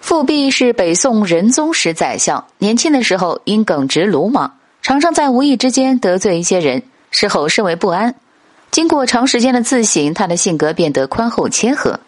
[0.00, 4.50] 富弼是北宋仁宗时宰相，年轻的时候因耿直鲁莽，
[4.82, 8.14] 常常在无意之间得罪一些人，事后甚为不安。
[8.70, 12.00] 经过长时间的自省，他的性格变得宽厚谦和。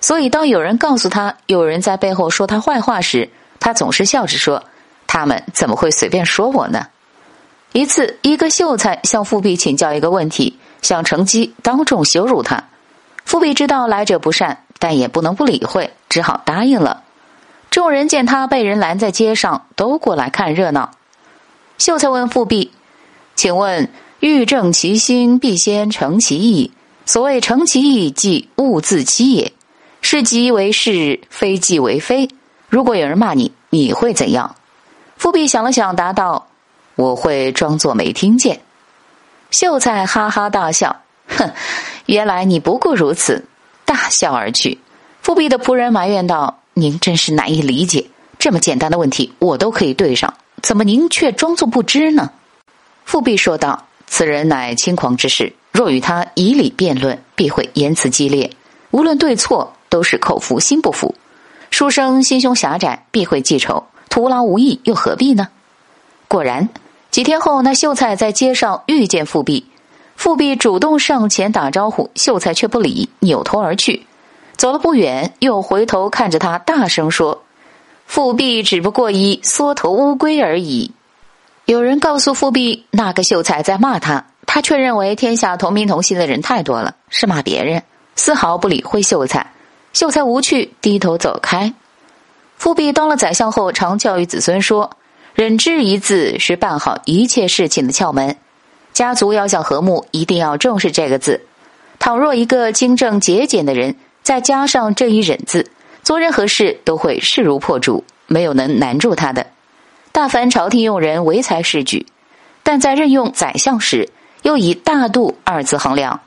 [0.00, 3.28] 所以，当有人告诉他有人在背后说他坏话时，
[3.58, 4.62] 他总是笑着说
[5.06, 6.86] ：“他们怎么会随便说我呢？”
[7.72, 12.62] 一次，一个秀才向富弼请教一个问题，想乘机当众羞辱他。
[13.26, 17.02] 富弼知道来者不善，但也不能不理会，只好答应了。
[17.70, 20.90] 众人见他被人拦在街上，都过来看热闹。
[21.78, 22.72] 秀才问富弼
[23.36, 26.72] ：“请问，欲正其心，必先诚其意。
[27.06, 29.52] 所谓诚其意，即物自欺也。”
[30.02, 32.28] 是即为是，非即为非。
[32.68, 34.56] 如果有人骂你，你会怎样？
[35.16, 36.48] 富弼想了想，答道
[36.96, 38.60] ：“我会装作没听见。”
[39.50, 41.50] 秀才哈哈大笑，哼，
[42.06, 43.44] 原来你不过如此，
[43.84, 44.78] 大笑而去。
[45.20, 48.06] 富弼的仆人埋怨道：“您真是难以理解，
[48.38, 52.30] 这么简单的问题我都可以对上，怎么您却装作不知呢？”
[53.04, 58.50] 富弼说道：“此人乃轻狂之士，若与他以理辩论，必会言辞激烈，
[58.90, 61.12] 无论对错。”都是口服心不服，
[61.72, 65.48] 书生心胸狭窄，必会记仇，徒劳无益，又何必呢？
[66.28, 66.68] 果然，
[67.10, 69.66] 几天后，那秀才在街上遇见富弼，
[70.14, 74.06] 富弼主动上前打招呼，秀才却不理，扭头而去。
[74.60, 77.44] 走了不远，又回头看着他，大声说
[78.04, 80.92] ：“富弼只不过一缩头乌龟而已。”
[81.64, 87.82] 有人告诉富弼，那个秀才在骂他，他却认为天下同名同姓的人太多了，是骂别人，
[88.16, 89.50] 丝毫不理会秀才。
[89.94, 91.72] 秀才无趣，低头走开。
[92.58, 94.90] 富弼当了宰相后，常教育子孙说
[95.32, 98.36] ：“忍之一字是办好一切事情的窍门。
[98.92, 101.46] 家族要想和睦，一定要重视这个字。
[101.98, 105.70] 倘若一个清正节俭的人，再加上这一忍字，
[106.02, 109.46] 做任何事都会势如破竹，没有能难住他的。
[110.12, 112.06] 大凡朝廷用人唯才是举，
[112.62, 114.08] 但在任用宰相时，
[114.42, 116.20] 又以大度二字衡量。”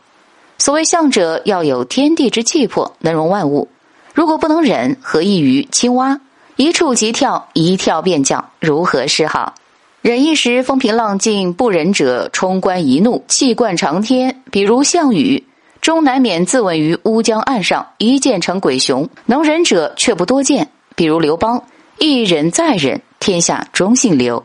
[0.58, 3.68] 所谓相者，要有天地之气魄，能容万物。
[4.14, 6.22] 如果不能忍，何异于青蛙？
[6.56, 9.56] 一触即跳，一跳便降，如何是好？
[10.02, 14.42] 忍一时风平浪静，不忍者冲冠一怒，气贯长天。
[14.52, 15.44] 比如项羽，
[15.84, 19.10] 终难免自刎于乌江岸上，一剑成鬼雄。
[19.26, 20.70] 能忍者却不多见。
[20.96, 21.62] 比如刘邦，
[22.00, 24.42] 一忍再忍，天下终姓刘。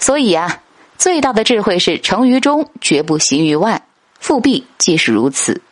[0.00, 0.62] 所以啊，
[0.98, 3.80] 最大的智慧是成于中，绝不行于外。
[4.18, 5.62] 复辟即是如此。